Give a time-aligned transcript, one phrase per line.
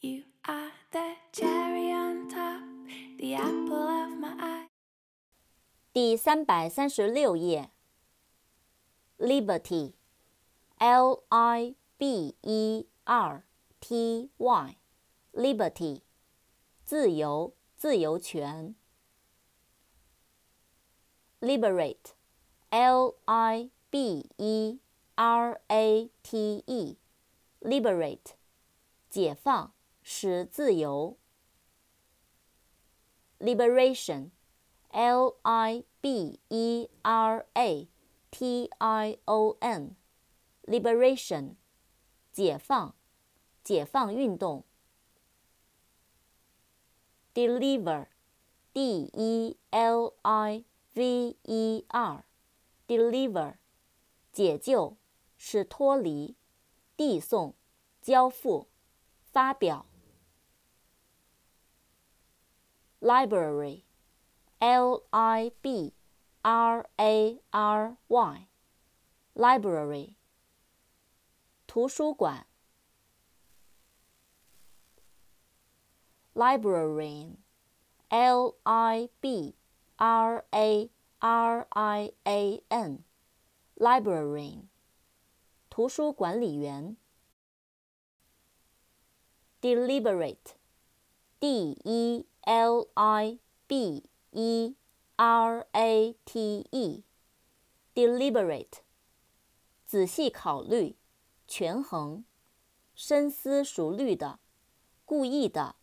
[0.00, 2.62] You are the cherry on top,
[3.18, 4.68] the apple of my eye.
[5.92, 7.70] 第三百三十六页。
[9.18, 9.92] Liberty，L
[11.28, 13.44] I B E R
[13.78, 16.00] T Y，Liberty，
[16.82, 18.74] 自由、自由权。
[21.40, 24.80] Liberate，L I B E
[25.14, 28.32] R A T E，Liberate，
[29.08, 29.72] 解放。
[30.09, 31.17] 使自由。
[33.39, 37.89] Liberation，L I B E R A
[38.31, 41.55] T I O N，Liberation，
[42.31, 42.95] 解放，
[43.65, 44.63] 解放运动。
[47.33, 50.63] Deliver，D E L I
[50.93, 53.55] V E R，Deliver，
[54.31, 54.95] 解救，
[55.35, 56.37] 是脱离，
[56.95, 57.53] 递送，
[58.01, 58.67] 交付，
[59.25, 59.85] 发表。
[63.06, 63.84] library,
[64.60, 65.92] L I B
[66.44, 68.46] R A R Y,
[69.34, 70.16] library,
[71.66, 72.46] 图书馆。
[76.34, 77.36] librarian,
[78.10, 79.54] L I B
[79.98, 83.04] R A R I A N,
[83.76, 84.68] librarian,
[85.68, 86.96] 图书管理员。
[89.62, 90.56] deliberate,
[91.39, 94.75] D E L I B E
[95.15, 96.67] R A T
[97.95, 98.81] E，deliberate，
[99.85, 100.97] 仔细考虑，
[101.47, 102.25] 权衡，
[102.93, 104.39] 深思熟虑的，
[105.05, 105.76] 故意的。